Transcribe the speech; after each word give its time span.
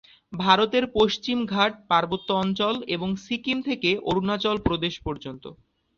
ভারত 0.33 0.71
এর 0.73 0.85
পশ্চিম 0.95 1.37
ঘাট 1.47 1.71
পার্বত্য 1.89 2.29
অঞ্চল 2.43 2.75
এবং 2.95 3.09
সিকিম 3.25 3.57
থেকে 3.61 3.89
অরুনাচল 4.09 4.57
প্রদেশ 4.67 4.93
পর্যন্ত। 5.05 5.43